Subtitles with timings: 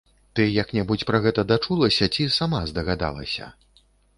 [0.37, 3.53] Ты як-небудзь пра гэта дачулася ці сама здагадалася?